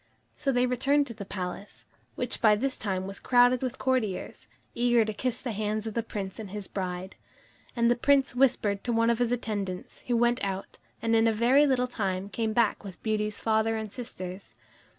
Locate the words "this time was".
2.55-3.19